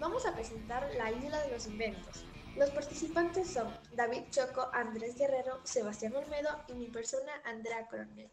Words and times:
vamos 0.00 0.26
a 0.26 0.34
presentar 0.34 0.88
la 0.96 1.10
Isla 1.10 1.40
de 1.42 1.52
los 1.52 1.66
Inventos. 1.66 2.24
Los 2.56 2.70
participantes 2.70 3.52
son 3.52 3.68
David 3.94 4.24
Choco, 4.30 4.68
Andrés 4.72 5.16
Guerrero, 5.18 5.58
Sebastián 5.62 6.14
Olmedo 6.16 6.50
y 6.68 6.74
mi 6.74 6.88
persona 6.88 7.32
Andrea 7.44 7.86
Coronel. 7.88 8.30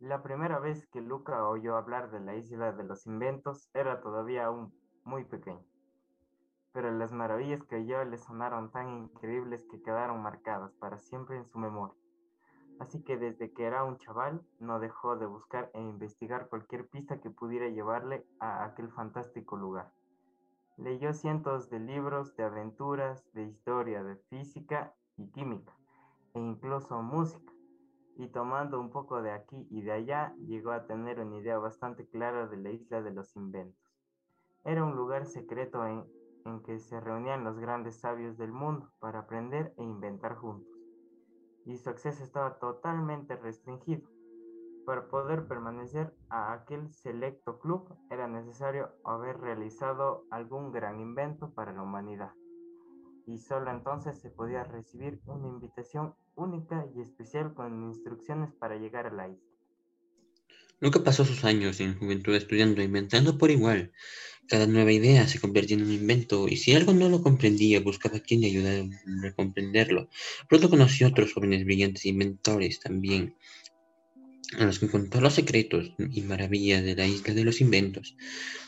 La 0.00 0.22
primera 0.22 0.58
vez 0.58 0.86
que 0.88 1.00
Luca 1.00 1.48
oyó 1.48 1.76
hablar 1.76 2.10
de 2.10 2.20
la 2.20 2.34
Isla 2.34 2.72
de 2.72 2.84
los 2.84 3.06
Inventos 3.06 3.70
era 3.74 4.00
todavía 4.00 4.46
aún 4.46 4.74
muy 5.04 5.24
pequeño, 5.24 5.64
pero 6.72 6.90
las 6.90 7.12
maravillas 7.12 7.62
que 7.64 7.76
oyó 7.76 8.04
le 8.04 8.18
sonaron 8.18 8.70
tan 8.70 8.88
increíbles 8.90 9.64
que 9.70 9.82
quedaron 9.82 10.22
marcadas 10.22 10.72
para 10.74 10.98
siempre 10.98 11.36
en 11.36 11.46
su 11.46 11.58
memoria. 11.58 12.03
Así 12.80 13.02
que 13.02 13.16
desde 13.16 13.52
que 13.52 13.64
era 13.64 13.84
un 13.84 13.98
chaval 13.98 14.42
no 14.58 14.80
dejó 14.80 15.16
de 15.16 15.26
buscar 15.26 15.70
e 15.74 15.80
investigar 15.80 16.48
cualquier 16.48 16.88
pista 16.88 17.20
que 17.20 17.30
pudiera 17.30 17.68
llevarle 17.68 18.26
a 18.40 18.64
aquel 18.64 18.90
fantástico 18.90 19.56
lugar. 19.56 19.92
Leyó 20.76 21.12
cientos 21.12 21.70
de 21.70 21.78
libros 21.78 22.36
de 22.36 22.44
aventuras, 22.44 23.32
de 23.32 23.44
historia, 23.44 24.02
de 24.02 24.16
física 24.16 24.92
y 25.16 25.28
química, 25.28 25.72
e 26.34 26.40
incluso 26.40 27.00
música, 27.00 27.52
y 28.16 28.26
tomando 28.28 28.80
un 28.80 28.90
poco 28.90 29.22
de 29.22 29.30
aquí 29.30 29.68
y 29.70 29.82
de 29.82 29.92
allá, 29.92 30.34
llegó 30.46 30.72
a 30.72 30.86
tener 30.86 31.20
una 31.20 31.36
idea 31.36 31.58
bastante 31.58 32.08
clara 32.08 32.48
de 32.48 32.56
la 32.56 32.70
isla 32.70 33.02
de 33.02 33.12
los 33.12 33.36
inventos. 33.36 33.80
Era 34.64 34.84
un 34.84 34.96
lugar 34.96 35.26
secreto 35.26 35.86
en, 35.86 36.04
que 36.64 36.78
se 36.78 37.00
reunían 37.00 37.44
los 37.44 37.58
grandes 37.58 38.00
sabios 38.00 38.36
del 38.36 38.52
mundo 38.52 38.90
para 38.98 39.20
aprender 39.20 39.72
e 39.78 39.82
inventar 39.82 40.36
juntos 40.36 40.73
y 41.66 41.76
su 41.76 41.90
acceso 41.90 42.22
estaba 42.22 42.58
totalmente 42.58 43.36
restringido. 43.36 44.02
Para 44.84 45.08
poder 45.08 45.46
permanecer 45.46 46.14
a 46.28 46.52
aquel 46.52 46.92
selecto 46.92 47.58
club 47.58 47.88
era 48.10 48.28
necesario 48.28 48.90
haber 49.04 49.38
realizado 49.38 50.26
algún 50.30 50.72
gran 50.72 51.00
invento 51.00 51.54
para 51.54 51.72
la 51.72 51.82
humanidad. 51.82 52.32
Y 53.26 53.38
solo 53.38 53.70
entonces 53.70 54.20
se 54.20 54.28
podía 54.28 54.64
recibir 54.64 55.20
una 55.26 55.48
invitación 55.48 56.14
única 56.34 56.86
y 56.94 57.00
especial 57.00 57.54
con 57.54 57.82
instrucciones 57.82 58.52
para 58.52 58.76
llegar 58.76 59.06
a 59.06 59.12
la 59.12 59.28
isla. 59.28 59.54
Nunca 60.80 61.02
pasó 61.02 61.24
sus 61.24 61.44
años 61.44 61.80
en 61.80 61.98
juventud 61.98 62.34
estudiando 62.34 62.82
e 62.82 62.84
inventando 62.84 63.38
por 63.38 63.50
igual. 63.50 63.90
Cada 64.48 64.66
nueva 64.66 64.92
idea 64.92 65.26
se 65.26 65.40
convertía 65.40 65.76
en 65.76 65.84
un 65.84 65.92
invento 65.92 66.48
y 66.48 66.56
si 66.56 66.74
algo 66.74 66.92
no 66.92 67.08
lo 67.08 67.22
comprendía 67.22 67.80
buscaba 67.80 68.20
quien 68.20 68.42
le 68.42 68.48
ayudara 68.48 68.84
a 69.26 69.32
comprenderlo. 69.32 70.08
Pronto 70.48 70.68
conoció 70.68 71.06
a 71.06 71.10
otros 71.10 71.32
jóvenes 71.32 71.64
brillantes 71.64 72.04
inventores 72.04 72.80
también, 72.80 73.36
a 74.58 74.64
los 74.64 74.78
que 74.78 74.88
contó 74.88 75.20
los 75.20 75.34
secretos 75.34 75.92
y 75.98 76.20
maravillas 76.20 76.84
de 76.84 76.94
la 76.94 77.06
isla 77.06 77.32
de 77.32 77.44
los 77.44 77.60
inventos. 77.60 78.16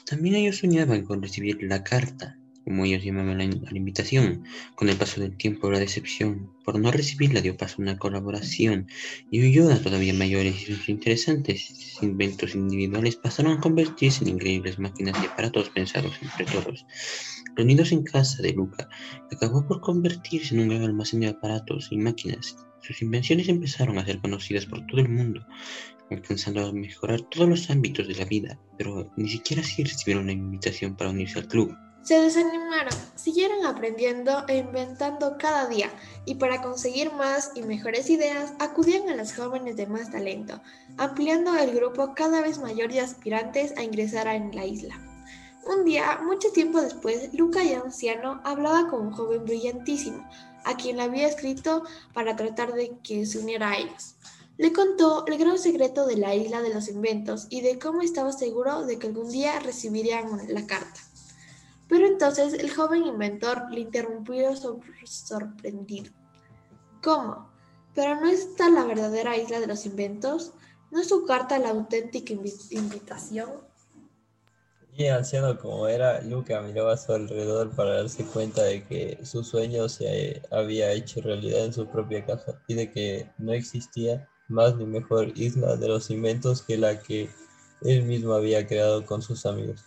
También 0.06 0.36
ellos 0.36 0.58
soñaban 0.58 1.05
con 1.05 1.22
recibir 1.22 1.62
la 1.62 1.84
carta 1.84 2.38
como 2.67 2.84
ellos 2.84 3.05
llamaban 3.05 3.39
la, 3.39 3.47
la, 3.47 3.78
invitación. 3.78 4.42
Con 4.75 4.89
el 4.89 4.97
paso 4.97 5.20
del 5.20 5.36
tiempo, 5.36 5.70
la 5.70 5.78
decepción 5.78 6.50
por 6.64 6.81
no 6.81 6.91
recibirla 6.91 7.41
dio 7.41 7.56
paso 7.56 7.77
a 7.78 7.83
una 7.83 7.97
colaboración 7.97 8.89
y 9.31 9.41
ayuda 9.47 9.81
todavía 9.81 10.12
mayores 10.12 10.69
y 10.69 10.91
interesantes 10.91 11.86
inventos 12.03 12.56
individuales 12.56 13.14
pasaron 13.14 13.53
a 13.53 13.61
convertirse 13.61 14.25
en 14.25 14.31
increíbles 14.31 14.81
máquinas 14.81 15.17
y 15.23 15.27
aparatos 15.27 15.70
pensados 15.70 16.19
entre 16.20 16.45
todos. 16.47 16.84
Reunidos 17.55 17.92
en 17.92 18.03
casa 18.03 18.42
de 18.42 18.53
Luca, 18.53 18.89
acabó 19.30 19.64
por 19.64 19.80
convertirse 19.80 20.53
en 20.53 20.62
un 20.62 20.69
gran 20.70 20.83
almacén 20.83 21.20
de 21.20 21.28
aparatos 21.28 21.89
y 21.92 21.98
máquinas. 21.98 22.56
Sus 22.83 23.01
invenciones 23.01 23.48
empezaron 23.48 23.97
a 23.98 24.05
ser 24.05 24.20
conocidas 24.20 24.67
por 24.67 24.84
todo 24.86 25.01
el 25.01 25.08
mundo, 25.08 25.47
alcanzando 26.11 26.67
a 26.67 26.73
mejorar 26.73 27.20
todos 27.23 27.48
los 27.48 27.70
ámbitos 27.70 28.08
de 28.08 28.17
la 28.17 28.25
vida, 28.25 28.58
pero 28.77 29.12
ni 29.17 29.28
siquiera 29.28 29.62
así 29.62 29.84
recibieron 29.84 30.25
una 30.25 30.33
invitación 30.33 30.97
para 30.97 31.11
unirse 31.11 31.39
al 31.39 31.47
club. 31.47 31.77
Se 32.06 32.20
desanimaron, 32.20 32.94
siguieron 33.16 33.66
aprendiendo 33.66 34.44
e 34.46 34.58
inventando 34.58 35.36
cada 35.40 35.66
día 35.66 35.90
y 36.24 36.36
para 36.36 36.62
conseguir 36.62 37.12
más 37.12 37.50
y 37.56 37.62
mejores 37.62 38.08
ideas 38.11 38.52
acudían 38.61 39.08
a 39.08 39.17
las 39.17 39.34
jóvenes 39.34 39.74
de 39.74 39.89
más 39.89 40.12
talento, 40.12 40.61
ampliando 40.98 41.56
el 41.56 41.74
grupo 41.74 42.14
cada 42.14 42.42
vez 42.42 42.61
mayor 42.61 42.92
de 42.92 43.00
aspirantes 43.00 43.77
a 43.77 43.83
ingresar 43.83 44.28
en 44.28 44.55
la 44.55 44.64
isla. 44.64 44.95
Un 45.66 45.84
día, 45.84 46.20
mucho 46.22 46.52
tiempo 46.52 46.80
después, 46.80 47.34
Luca 47.34 47.64
ya 47.64 47.80
anciano 47.80 48.40
hablaba 48.45 48.89
con 48.89 49.08
un 49.08 49.12
joven 49.12 49.42
brillantísimo, 49.42 50.24
a 50.64 50.77
quien 50.77 50.98
le 50.98 51.02
había 51.02 51.27
escrito 51.27 51.83
para 52.14 52.36
tratar 52.36 52.72
de 52.72 52.96
que 53.02 53.27
se 53.27 53.40
uniera 53.40 53.70
a 53.70 53.78
ellos. 53.78 54.14
Le 54.58 54.72
contó 54.72 55.27
el 55.27 55.39
gran 55.39 55.58
secreto 55.58 56.06
de 56.06 56.18
la 56.18 56.36
isla 56.36 56.62
de 56.62 56.72
los 56.72 56.89
inventos 56.89 57.48
y 57.50 57.62
de 57.62 57.80
cómo 57.80 58.02
estaba 58.02 58.30
seguro 58.30 58.86
de 58.86 58.96
que 59.00 59.08
algún 59.08 59.28
día 59.28 59.58
recibirían 59.58 60.28
la 60.46 60.68
carta. 60.68 61.00
Entonces 62.29 62.59
el 62.61 62.75
joven 62.75 63.07
inventor 63.07 63.70
le 63.70 63.79
interrumpió 63.79 64.51
sorprendido. 65.05 66.13
¿Cómo? 67.01 67.48
¿Pero 67.95 68.20
no 68.20 68.27
está 68.27 68.69
la 68.69 68.85
verdadera 68.85 69.37
isla 69.37 69.61
de 69.61 69.69
los 69.69 69.87
inventos? 69.87 70.53
¿No 70.91 71.01
es 71.01 71.09
su 71.09 71.25
carta 71.25 71.57
la 71.61 71.70
auténtica 71.70 72.33
invitación? 72.33 73.51
Y 74.97 75.07
anciano 75.07 75.57
como 75.57 75.87
era, 75.87 76.20
Luca 76.23 76.61
miraba 76.63 76.95
a 76.95 76.97
su 76.97 77.13
alrededor 77.13 77.70
para 77.77 78.03
darse 78.03 78.25
cuenta 78.25 78.64
de 78.64 78.83
que 78.83 79.25
su 79.25 79.45
sueño 79.45 79.89
se 79.89 80.43
había 80.51 80.91
hecho 80.91 81.20
realidad 81.20 81.67
en 81.67 81.75
su 81.75 81.87
propia 81.87 82.27
casa 82.27 82.61
y 82.67 82.75
de 82.75 82.91
que 82.91 83.31
no 83.39 83.53
existía 83.53 84.29
más 84.48 84.75
ni 84.75 84.85
mejor 84.85 85.29
isla 85.39 85.77
de 85.77 85.87
los 85.87 86.11
inventos 86.11 86.63
que 86.63 86.77
la 86.77 86.98
que 86.98 87.31
él 87.83 88.03
mismo 88.03 88.33
había 88.33 88.67
creado 88.67 89.07
con 89.07 89.23
sus 89.23 89.47
amigos 89.47 89.85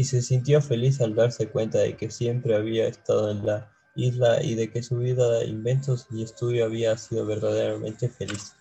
y 0.00 0.04
se 0.04 0.22
sintió 0.22 0.62
feliz 0.62 0.98
al 1.02 1.14
darse 1.14 1.50
cuenta 1.50 1.76
de 1.76 1.94
que 1.94 2.10
siempre 2.10 2.56
había 2.56 2.88
estado 2.88 3.30
en 3.30 3.44
la 3.44 3.70
isla 3.94 4.42
y 4.42 4.54
de 4.54 4.70
que 4.70 4.82
su 4.82 4.96
vida 4.96 5.30
de 5.30 5.44
inventos 5.44 6.06
y 6.08 6.22
estudio 6.22 6.64
había 6.64 6.96
sido 6.96 7.26
verdaderamente 7.26 8.08
feliz. 8.08 8.56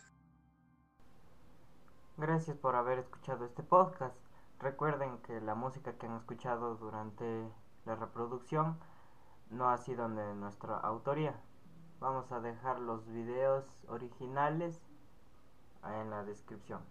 Gracias 2.18 2.58
por 2.58 2.76
haber 2.76 3.00
escuchado 3.00 3.46
este 3.46 3.64
podcast. 3.64 4.18
Recuerden 4.60 5.18
que 5.20 5.40
la 5.40 5.56
música 5.56 5.94
que 5.94 6.08
han 6.08 6.18
escuchado 6.18 6.76
durante 6.76 7.24
la 7.86 7.96
reproducción 7.96 8.78
no 9.50 9.70
ha 9.70 9.78
sido 9.78 10.10
de 10.10 10.36
nuestra 10.36 10.76
autoría. 10.76 11.40
Vamos 12.02 12.34
a 12.34 12.42
dejar 12.42 12.82
los 12.82 13.08
videos 13.14 13.64
originales 13.88 14.82
en 16.02 16.10
la 16.10 16.26
descripción. 16.26 16.82